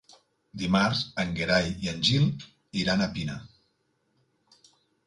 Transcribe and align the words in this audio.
Dimarts 0.61 1.01
en 1.25 1.35
Gerai 1.41 1.69
i 1.85 1.91
en 1.93 2.01
Gil 2.09 2.27
iran 2.87 3.05
a 3.05 3.13
Pina. 3.21 3.41